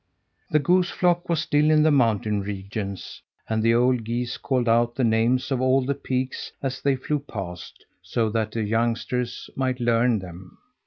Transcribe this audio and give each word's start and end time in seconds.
The 0.49 0.57
goose 0.57 0.89
flock 0.89 1.29
was 1.29 1.41
still 1.41 1.69
in 1.69 1.83
the 1.83 1.91
mountain 1.91 2.41
regions, 2.41 3.21
and 3.47 3.61
the 3.61 3.75
old 3.75 4.03
geese 4.03 4.37
called 4.37 4.67
out 4.67 4.95
the 4.95 5.03
names 5.03 5.51
of 5.51 5.61
all 5.61 5.83
the 5.85 5.93
peaks 5.93 6.51
as 6.59 6.81
they 6.81 6.95
flew 6.95 7.19
past, 7.19 7.85
so 8.01 8.27
that 8.31 8.49
the 8.53 8.63
youngsters 8.63 9.47
might 9.55 9.79
learn 9.79 10.17
them. 10.17 10.57